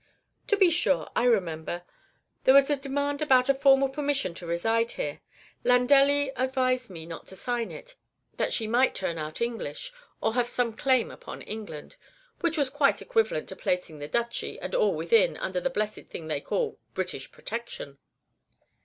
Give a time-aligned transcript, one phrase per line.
[0.47, 1.83] "To be sure; I remember.
[2.43, 5.21] There was a demand about a formal permission to reside here.
[5.63, 7.93] Landelli advised me not to sign it,
[8.37, 11.97] that she might turn out English, or have some claim upon England,
[12.39, 16.07] which was quite equivalent to placing the Duchy, and all within it, under that blessed
[16.07, 17.99] thing they call British protection."